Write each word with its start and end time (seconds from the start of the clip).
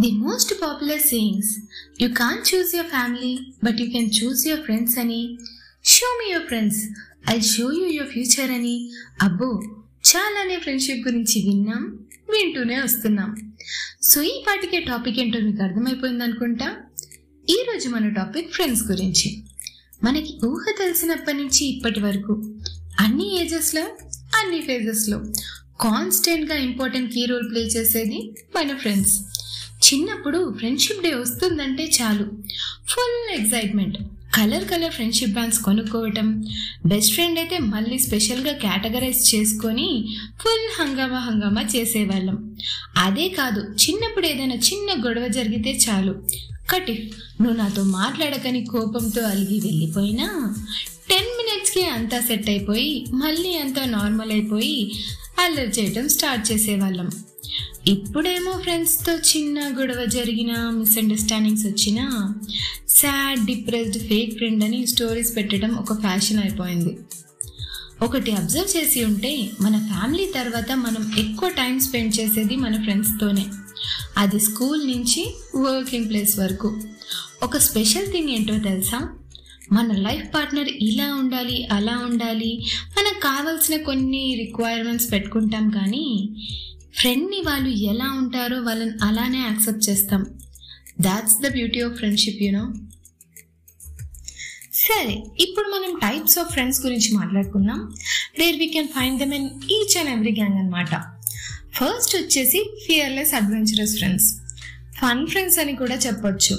The 0.00 0.10
most 0.10 0.54
popular 0.62 1.00
sayings 1.00 1.58
you 2.02 2.08
can't 2.08 2.54
choose 2.54 2.74
your 2.74 2.90
family 2.90 3.38
but 3.64 3.80
you 3.80 3.86
can 3.86 4.10
choose 4.22 4.46
your 4.46 4.64
friends 4.64 4.98
అని 4.98 5.38
show 5.84 6.18
me 6.20 6.32
your 6.32 6.46
friends 6.46 6.80
I 7.30 7.40
show 7.40 7.72
you 7.72 7.86
your 7.86 8.10
future 8.10 8.50
అని 8.50 8.90
అబ్బో 9.22 9.62
చాలానే 10.10 10.56
friendship 10.56 11.08
గురించి 11.08 11.42
విన్నాం 11.46 11.98
వింటూనే 12.30 12.82
వస్తున్నాం. 12.82 13.52
So 14.02 14.22
ఈ 14.22 14.44
పాటికే 14.48 14.80
టాపిక్ 14.80 15.18
ఏంటో 15.18 15.38
మీకు 15.38 15.62
అర్థమైపోయింది 15.62 16.24
అనుకుంటా? 16.24 16.76
ఈరోజు 17.48 17.88
మన 17.88 18.08
టాపిక్ 18.08 18.52
ఫ్రెండ్స్ 18.52 18.82
గురించి. 18.82 19.42
మనకి 20.04 20.38
ఊహ 20.46 20.64
తెలిసినప్పటి 20.78 21.36
నుంచి 21.36 21.66
ఇప్పటి 21.66 22.00
వరకు 22.00 22.32
అన్ని 23.00 23.42
ఏజెస్లో 23.42 23.82
అన్ని 24.40 24.62
ఫేజెస్లో 24.62 25.18
కాన్స్టెంట్గా 25.80 26.56
ఇంపార్టెంట్ 26.56 27.12
కీ 27.12 27.24
రోల్ 27.24 27.50
ప్లే 27.50 27.60
చేసేది 27.60 28.34
మన 28.56 28.76
ఫ్రెండ్స్ 28.76 29.14
చిన్నప్పుడు 29.82 30.54
ఫ్రెండ్షిప్ 30.58 31.02
డే 31.02 31.10
వస్తుందంటే 31.14 31.84
చాలు. 31.98 32.24
Full 32.90 33.18
excitement 33.38 33.98
colour 34.36 34.64
colour 34.64 34.92
friendship 34.92 35.32
bands 35.32 35.60
కొనుక్కోవటం. 35.60 36.26
Best 36.86 37.12
friend 37.14 37.38
అయితే 37.38 37.58
మళ్ళీ 37.58 37.98
స్పెషల్గా 37.98 38.52
కేటగరైజ్ 38.52 39.34
చేసుకొని 39.34 39.88
ఫుల్ 40.40 40.66
హంగామా 40.78 41.18
హంగామా 41.18 41.62
చేసేవాళ్ళం. 41.76 42.56
అదే 42.96 43.28
కాదు 43.28 43.60
చిన్నప్పుడు 43.60 44.26
ఏదైనా 44.26 44.54
చిన్న 44.54 45.06
గొడవ 45.06 45.28
జరిగితే 45.28 45.72
చాలు. 45.86 46.14
కటిఫ్ 46.70 47.06
నువ్వు 47.42 47.56
నాతో 47.56 47.82
మాట్లాడకని 47.82 48.64
కోపంతో 48.64 49.22
అలిగి 49.22 49.58
వెళ్ళిపోయినా 49.66 50.26
టెన్ 51.10 51.30
మినిట్స్కి 51.38 51.84
అంతా 51.86 52.20
సెట్ 52.20 52.48
అయిపోయి 52.50 53.04
మళ్ళీ 53.14 53.52
అంతా 53.56 53.84
నార్మల్ 53.84 54.32
అయిపోయి 54.32 54.92
అల్లరి 55.44 55.68
చేయటం 55.68 56.08
స్టార్ట్ 56.08 56.52
చేసేవాళ్ళం. 56.52 57.08
ఇప్పుడేమో 57.88 58.52
ఫ్రెండ్స్తో 58.62 59.12
చిన్న 59.12 59.80
గొడవ 59.80 60.04
జరిగిన 60.04 60.52
మిస్అండర్స్టాండింగ్స్ 60.70 61.66
వచ్చిన 61.66 62.28
సాడ్ 62.88 63.46
డిప్రెస్డ్ 63.46 64.08
ఫేక్ 64.08 64.36
ఫ్రెండ్ 64.36 64.64
అని 64.64 64.86
స్టోరీస్ 64.86 65.36
పెట్టడం 65.36 65.74
ఒక 65.74 66.00
ఫ్యాషన్ 66.00 66.38
అయిపోయింది. 66.38 66.98
ఒకటి 68.02 68.32
అబ్జర్వ్ 68.32 68.76
చేసి 68.76 69.04
ఉంటే 69.04 69.50
మన 69.60 69.78
ఫ్యామిలీ 69.78 70.32
తర్వాత 70.34 70.72
మనం 70.72 71.18
ఎక్కువ 71.18 71.48
టైం 71.48 71.80
స్పెండ్ 71.80 72.20
చేసేది 72.20 72.56
మన 72.56 72.82
ఫ్రెండ్స్తోనే 72.82 73.46
అది 74.16 74.40
స్కూల్ 74.40 74.88
నుంచి 74.88 75.34
వర్కింగ్ 75.56 76.08
ప్లేస్ 76.08 76.38
వరకు. 76.38 76.80
ఒక 77.42 77.56
స్పెషల్ 77.56 78.12
థింగ్ 78.12 78.28
ఏంటో 78.28 78.58
తెలుసా? 78.58 79.08
మన 79.72 79.92
లైఫ్ 79.92 80.34
పార్ట్నర్ 80.34 80.68
ఇలా 80.68 81.14
ఉండాలి 81.14 81.66
అలా 81.72 81.98
ఉండాలి 82.10 82.66
మనకు 82.98 83.20
కావాల్సిన 83.20 83.76
కొన్ని 83.82 84.34
రిక్వైర్మెంట్స్ 84.38 85.12
పెట్టుకుంటాం 85.12 85.70
కానీ 85.70 86.06
ఫ్రెండ్ని 86.98 87.40
వాళ్ళు 87.46 87.68
ఎలా 87.68 88.06
ఉంటారో 88.18 88.56
వాళ్ళని 88.62 88.90
అలానే 89.02 89.38
యాక్సెప్ట్ 89.38 89.88
చేస్తాం. 89.88 90.26
That's 91.00 91.36
the 91.42 91.52
beauty 91.52 91.80
of 91.80 91.94
friendship 91.94 92.42
you know 92.42 92.72
సరే 94.72 95.14
ఇప్పుడు 95.40 95.68
మనం 95.68 95.98
టైప్స్ 95.98 96.38
ఆఫ్ 96.38 96.50
ఫ్రెండ్స్ 96.52 96.86
గురించి 96.86 97.14
మాట్లాడుకుందాం. 97.14 97.94
Where 98.38 98.56
we 98.56 98.66
can 98.66 98.88
find 98.88 99.18
them 99.18 99.34
in 99.34 99.48
each 99.76 99.94
and 99.98 100.10
every 100.10 100.32
gang 100.32 100.58
అనమాట 100.58 100.94
ఫస్ట్ 101.76 102.16
వచ్చేసి 102.16 102.60
fearless 102.86 103.34
adventurous 103.34 103.96
friends 103.96 104.28
fun 105.00 105.26
friends 105.26 105.58
అని 105.58 105.76
కూడా 105.76 105.94
చెప్పొచ్చు. 105.94 106.56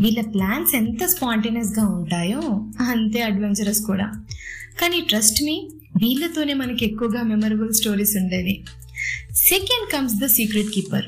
వీళ్ళ 0.00 0.20
ప్లాన్స్ 0.20 0.74
ఎంత 0.74 1.04
స్పాంటేనియస్గా 1.06 1.86
ఉంటాయో 1.86 2.42
అంతే 2.80 3.22
అడ్వెంచరస్ 3.22 3.80
కూడా. 3.80 4.08
కానీ 4.80 5.00
ట్రస్ట్ 5.00 5.42
మీ 5.42 5.70
వీళ్ళతోనే 5.96 6.54
మనకి 6.54 6.84
ఎక్కువగా 6.84 7.22
మెమరబుల్ 7.22 7.72
స్టోరీస్ 7.74 8.16
ఉండేవి. 8.16 8.64
Second 9.34 9.92
comes 9.92 10.14
the 10.14 10.26
secret 10.26 10.70
keeper 10.74 11.04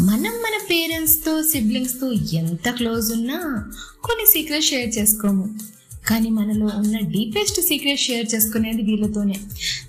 మనం 0.00 0.34
మన 0.44 0.56
పేరెంట్స్తో 0.70 1.42
సిబ్లింగ్స్తో 1.42 2.12
ఎంత 2.12 2.70
క్లోజ్ 2.70 3.12
ఉన్నా 3.12 3.38
కొన్ని 4.04 4.26
సీక్రెట్స్ 4.32 4.68
షేర్ 4.68 4.98
చేసుకోము. 4.98 5.46
కానీ 6.08 6.30
మనలో 6.30 6.66
ఉన్న 6.66 6.98
డీపెస్ట్ 6.98 7.60
సీక్రెట్ 7.60 8.00
షేర్ 8.00 8.26
చేసుకునేది 8.34 8.82
వీళ్ళతోనే. 8.82 9.34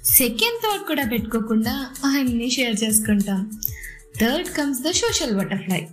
సెకండ్ 0.05 0.59
థాట్ 0.63 0.87
కూడా 0.87 1.03
పెట్టుకోకుండా 1.03 1.73
అన్నీ 2.05 2.49
షేర్ 2.49 2.83
చేసుకుంటాం. 2.83 3.59
Third 4.21 4.47
comes 4.47 4.79
the 4.79 4.91
social 4.91 5.37
butterfly 5.37 5.87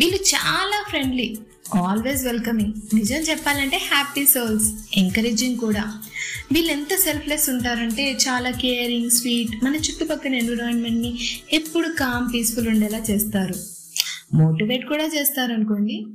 వీళ్ళు 0.00 0.16
చాలా 0.16 0.84
ఫ్రెండ్లీ 0.88 1.38
ఆల్వేస్ 1.76 2.24
వెల్కమింగ్ 2.24 2.72
నిజం 2.94 3.16
చెప్పాలంటే 3.16 3.76
హ్యాపీ 3.76 4.26
సోల్స్ 4.26 4.72
ఎంకరేజింగ్ 4.96 5.56
కూడా. 5.56 5.94
వీళ్ళు 6.52 6.72
ఎంత 6.72 6.96
సెల్ఫ్లెస్ 6.96 7.50
ఉంటారంటే 7.50 8.12
చాలా 8.12 8.50
కేరింగ్ 8.50 9.10
స్వీట్ 9.10 9.64
మన 9.64 9.76
చుట్టుపక్కల 9.76 10.34
ఎన్విరాన్మెంట్ని 10.34 11.18
ఎప్పుడు 11.52 11.88
కామ్ 11.88 12.34
పీస్ఫుల్ 12.34 12.68
ఉండేలా 12.68 12.98
చేస్తారు. 13.10 13.54
మోటివేట్ 14.34 14.86
కూడా 14.86 15.04
చేస్తారు 15.04 15.52
అనుకోండి 15.52 16.06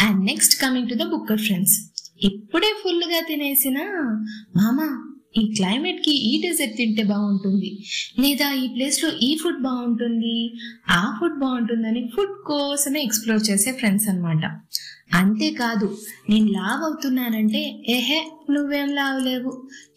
and 0.00 0.24
next 0.24 0.62
coming 0.62 0.88
to 0.88 0.94
the 0.94 1.02
Booker 1.02 1.40
friends 1.40 1.90
ఇప్పుడే 2.22 2.74
ఫుల్గా 2.84 3.20
తినేసిన 3.28 3.78
మామా 4.56 5.15
ఈ 5.40 5.42
క్లైమేట్కి 5.56 6.12
ఈ 6.30 6.32
డెజర్ట్ 6.40 6.76
తింటే 6.76 7.02
బాగుంటుంది. 7.02 7.70
లేదా 8.18 8.48
ఈ 8.52 8.66
ప్లేస్లో 8.66 9.10
ఈ 9.22 9.30
ఫుడ్ 9.42 9.62
బాగుంటుంది 9.62 10.36
ఆ 10.90 11.16
ఫుడ్ 11.20 11.38
బాగుంటుందని 11.38 12.02
ఫుడ్ 12.16 12.36
కోసమే 12.46 13.02
ఎక్స్ప్లోర్ 13.02 13.42
చేసే 13.50 13.72
ఫ్రెండ్స్ 13.72 14.08
అనమాట 14.08 14.44
అంతేకాదు 15.14 15.86
నేను 16.30 16.46
లావ్ 16.52 16.82
అవుతున్నానంటే 16.82 17.60
ఏహే 17.88 18.20
నువ్వేం 18.50 18.88
లావ్ 18.94 19.18
లేవు. 19.24 19.50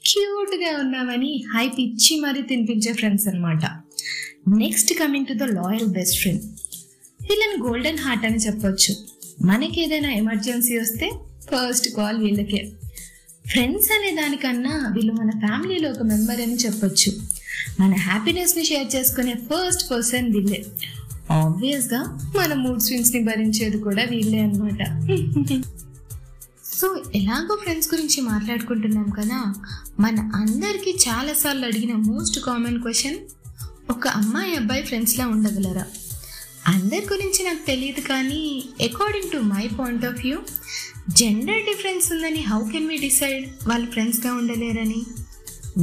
క్యూట్గా 0.08 0.72
ఉన్నావని 0.80 1.32
హైప్ 1.56 1.80
ఇచ్చి 1.82 2.20
మరీ 2.20 2.42
తినిపించే 2.42 2.94
ఫ్రెండ్స్ 2.94 3.28
అనమాట 3.28 3.64
next 4.58 4.94
coming 5.00 5.26
to 5.26 5.34
the 5.34 5.48
loyal 5.52 5.88
best 5.88 6.20
friend 6.22 6.44
వీళ్ళని 7.30 7.58
గోల్డెన్ 7.62 7.98
హార్ట్ 7.98 8.26
అని 8.26 8.38
చెప్పొచ్చు. 8.38 8.94
మనకి 9.46 9.82
ఏదైనా 9.82 10.12
ఎమర్జెన్సీ 10.14 10.80
వస్తే 10.80 11.10
ఫస్ట్ 11.52 11.90
కాల్ 11.96 12.20
వీళ్ళకే. 12.20 12.62
ఫ్రెండ్స్ 13.52 13.92
అనే 13.92 14.22
దానికన్నా 14.22 14.90
వీళ్ళు 14.94 15.14
మన 15.14 15.30
ఫ్యామిలీలో 15.30 15.90
ఒక 15.90 16.02
మెంబర్ 16.04 16.42
అని 16.42 16.56
చెప్పొచ్చు. 16.56 17.12
మన 17.80 17.94
హ్యాపీనెస్ని 17.94 18.66
షేర్ 18.66 18.96
చేసుకునే 18.96 19.34
ఫస్ట్ 19.34 19.92
పర్సన్ 19.92 20.36
వీళ్ళే. 20.36 20.66
ఆబ్వియస్గా 21.32 22.02
మన 22.38 22.54
మూడ్ 22.54 22.82
స్వింగ్స్ని 22.82 23.24
భరించేది 23.24 23.78
కూడా 23.78 24.04
వీళ్ళే 24.04 24.40
అనమాట 24.40 24.84
సో 26.74 27.04
ఎలాగో 27.16 27.60
ఫ్రెండ్స్ 27.64 27.94
గురించి 27.94 28.22
మాట్లాడుకుంటున్నాం 28.22 29.10
కదా? 29.20 29.54
మన 30.00 30.32
అందరికీ 30.36 30.98
చాలాసార్లు 31.10 31.66
అడిగిన 31.66 31.94
మోస్ట్ 31.94 32.40
కామన్ 32.40 32.82
క్వశ్చన్ 32.82 33.18
ఒక 33.90 34.08
అమ్మాయి 34.08 34.56
అబ్బాయి 34.56 34.84
ఫ్రెండ్స్లా 34.84 35.28
ఉండగలరా? 35.28 35.86
అందరి 36.68 37.08
గురించి 37.14 37.46
నాకు 37.46 37.68
తెలియదు 37.68 38.02
కానీ 38.02 38.70
according 38.82 39.32
to 39.32 39.38
my 39.38 39.68
point 39.80 40.06
of 40.06 40.26
view 40.26 40.38
gender 41.18 41.64
difference 41.66 42.14
ఉందని 42.14 42.40
హౌ 42.40 42.70
కెన్ 42.72 42.88
వి 42.88 42.98
డిసైడ్ 42.98 43.46
వాళ్ళు 43.68 43.88
ఫ్రెండ్స్గా 43.88 44.34
ఉండలేరని? 44.34 45.02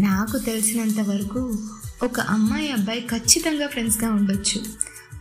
నాకు 0.00 0.38
తెలిసినంత 0.38 1.00
వరకు 1.00 1.58
ఒక 2.02 2.20
అమ్మాయి 2.20 2.70
అబ్బాయి 2.70 3.00
ఖచ్చితంగా 3.00 3.66
ఫ్రెండ్స్గా 3.66 4.10
ఉండొచ్చు. 4.10 4.60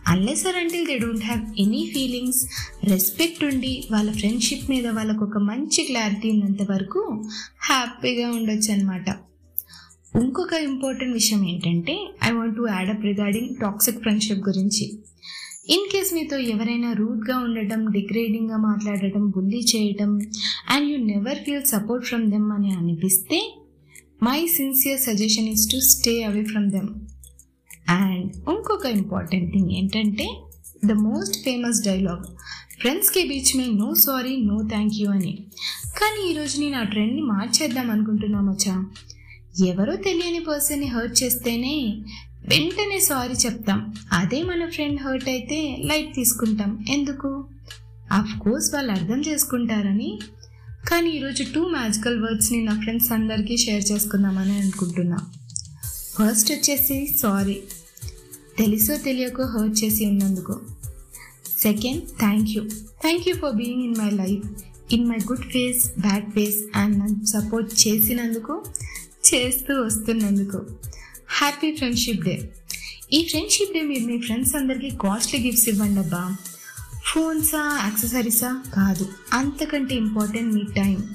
Unless 0.06 0.46
or 0.46 0.56
until 0.56 0.86
they 0.86 0.98
don't 0.98 1.24
have 1.24 1.60
any 1.60 1.90
feelings 1.94 2.46
respect 2.84 3.44
ఉండి 3.44 3.88
వాళ్ళ 3.92 4.12
ఫ్రెండ్షిప్ 4.12 4.70
మీద 4.70 4.86
వాళ్ళకు 4.86 5.24
ఒక 5.24 5.38
మంచి 5.38 5.84
క్లారిటీ 5.84 6.30
ఉన్నంత 6.30 6.62
వరకు 6.70 7.24
హ్యాపీగా 7.60 8.28
ఉండొచ్చు 8.30 8.72
అనమాట 8.72 9.08
ఇంకొక 10.22 10.52
ఇంపార్టెంట్ 10.52 11.14
విషయం 11.14 11.48
ఏంటంటే 11.48 12.14
I 12.24 12.32
want 12.32 12.56
to 12.56 12.66
add up 12.70 13.04
regarding 13.04 13.56
toxic 13.56 14.00
friendship 14.00 14.48
గురించి. 14.48 14.98
ఇన్ 15.66 15.86
కేస్ 15.92 16.10
మీతో 16.14 16.36
ఎవరైనా 16.48 16.92
రూడ్గా 16.92 17.36
ఉండటం 17.38 17.80
డిగ్రేడింగ్గా 17.90 18.56
మాట్లాడటం 18.66 19.30
బుల్లీ 19.30 19.60
చేయటం 19.72 20.10
and 20.68 20.90
you 20.90 20.96
never 21.04 21.38
feel 21.44 21.66
support 21.66 22.06
from 22.06 22.30
them 22.30 22.52
అని 22.52 22.70
అనిపిస్తే 22.72 23.38
my 24.22 24.46
sincere 24.54 25.00
suggestion 25.00 25.48
is 25.48 25.66
to 25.70 25.80
stay 25.88 26.22
away 26.22 26.42
from 26.44 26.70
them 26.70 26.90
and 27.96 28.28
ఇంకొక 28.50 28.86
ఇంపార్టెంట్ 28.96 29.52
థింగ్ 29.52 29.72
ఏంటంటే 29.72 30.26
ద 30.86 30.92
మోస్ట్ 31.00 31.36
ఫేమస్ 31.44 31.80
డైలాగ్ 31.84 32.24
ఫ్రెండ్స్కి 32.80 33.22
బీచ్ 33.28 33.56
మే 33.56 33.66
no 33.74 33.94
sorry 33.98 34.36
no 34.42 34.56
thank 34.68 34.94
you 34.94 35.10
అని. 35.10 35.34
కానీ 35.98 36.30
ఈరోజు 36.30 36.60
నేను 36.60 36.76
ఆ 36.76 36.82
ట్రెండ్ని 36.84 37.22
మార్చేద్దాం 37.30 37.90
అనుకుంటున్నామచ్చా 37.90 38.74
ఎవరో 39.66 39.96
తెలియని 40.04 40.40
పర్సన్ని 40.44 40.86
హర్ట్ 40.86 41.22
చేస్తేనే 41.22 41.76
వెంటనే 42.48 43.00
సారీ 43.00 43.34
చెప్తాం. 43.34 43.94
అదే 44.12 44.42
మన 44.42 44.70
ఫ్రెండ్ 44.70 45.00
హర్ట్ 45.00 45.28
అయితే 45.28 45.76
లైట్ 45.84 46.14
తీసుకుంటాం. 46.14 46.84
ఎందుకు? 46.88 47.44
ఆఫ్ 48.12 48.38
కోర్స్ 48.40 48.74
వాళ్ళు 48.74 48.92
అర్థం 48.92 49.20
చేసుకుంటారని. 49.20 50.18
కానీ 50.88 51.10
ఈరోజు 51.10 51.44
టూ 51.54 51.68
మ్యాజికల్ 51.68 52.22
వర్డ్స్ని 52.22 52.64
నా 52.64 52.80
ఫ్రెండ్స్ 52.80 53.12
అందరికీ 53.12 53.56
షేర్ 53.56 53.84
చేసుకుందామని 53.92 54.58
అనుకుంటున్నా. 54.58 55.16
ఫస్ట్ 56.18 56.52
వచ్చేసి 56.52 57.18
సారీ 57.22 57.62
తెలుసో 58.58 58.96
తెలియకో 58.96 59.42
హర్ట్ 59.42 59.84
చేసి 59.84 60.06
ఉన్నందుకు. 60.06 60.60
Second 61.62 62.02
thank 62.18 62.50
you 62.50 62.62
thank 63.02 63.28
you 63.28 63.34
for 63.34 63.56
being 63.56 63.84
in 63.84 63.96
my 63.98 64.10
life 64.10 64.62
in 64.92 65.08
my 65.08 65.16
good 65.16 65.44
phase 65.44 66.00
bad 66.00 66.30
phase 66.30 66.76
and 66.76 66.98
నన్ను 66.98 67.24
సపోర్ట్ 67.24 67.88
చేసినందుకు 67.88 68.64
చేస్తూ 69.34 69.82
వస్తున్నందుకు. 69.82 70.66
హ్యాపీ 71.28 71.72
ఫ్రెండ్షిప్ 71.72 72.20
డే 72.20 72.50
ఈ 73.12 73.24
ఫ్రెండ్షిప్ 73.24 73.74
డే 73.74 73.80
మీరు 73.82 74.04
మీ 74.04 74.18
ఫ్రెండ్స్ 74.18 74.56
అందరికీ 74.56 74.90
కాస్ట్లీ 74.90 75.40
గిఫ్ట్స్ 75.40 75.68
ఇవ్వండి 75.68 76.00
అబ్బా. 76.00 76.36
ఫోన్సా 77.06 77.80
యాక్సెసరీసా 77.82 78.62
కాదు. 78.74 79.08
అంతకంటే 79.32 79.94
important 79.94 80.54
me 80.54 80.62
time 80.76 81.14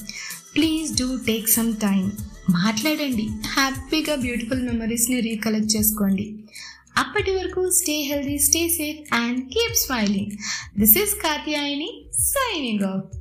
please 0.56 1.00
do 1.00 1.18
take 1.18 1.50
some 1.50 1.74
time 1.74 2.12
మాట్లాడండి. 2.50 3.28
హ్యాపీగా 3.48 4.16
బ్యూటిఫుల్ 4.16 4.62
మెమరీస్ని 4.62 5.20
రీకలెక్ట్ 5.20 5.76
చేసుకోండి. 5.76 6.36
అప్పటి 6.98 7.32
వరకు 7.32 7.70
stay 7.70 8.02
healthy 8.02 8.40
stay 8.40 8.70
safe 8.70 9.14
and 9.14 9.46
keep 9.46 9.76
smiling 9.76 10.32
this 10.80 10.98
is 10.98 11.14
Katyayani 11.14 12.06
signing 12.20 12.84
off 12.84 13.21